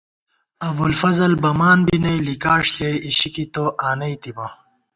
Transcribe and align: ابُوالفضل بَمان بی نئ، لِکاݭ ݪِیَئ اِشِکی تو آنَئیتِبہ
ابُوالفضل 0.69 1.31
بَمان 1.41 1.79
بی 1.85 1.97
نئ، 2.03 2.17
لِکاݭ 2.27 2.63
ݪِیَئ 2.73 2.95
اِشِکی 3.07 3.45
تو 3.53 3.63
آنَئیتِبہ 3.89 4.47